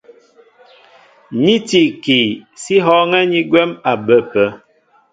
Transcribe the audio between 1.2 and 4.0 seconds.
Ní tí ikii, sí hɔ̄ɔ̄ŋɛ́ ni gwɛ̌m a